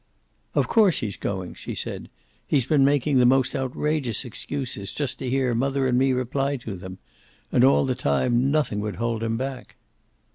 "Of 0.55 0.67
course 0.67 1.01
he's 1.01 1.15
going," 1.15 1.53
she 1.53 1.75
said. 1.75 2.09
"He 2.47 2.55
has 2.57 2.65
been 2.65 2.83
making 2.83 3.19
the 3.19 3.25
most 3.27 3.55
outrageous 3.55 4.25
excuses, 4.25 4.93
just 4.93 5.19
to 5.19 5.29
hear 5.29 5.53
mother 5.53 5.85
and 5.87 5.95
me 5.99 6.11
reply 6.11 6.57
to 6.57 6.75
them. 6.75 6.97
And 7.51 7.63
all 7.63 7.85
the 7.85 7.93
time 7.93 8.49
nothing 8.49 8.79
would 8.79 8.95
hold 8.95 9.21
him 9.21 9.37
back." 9.37 9.75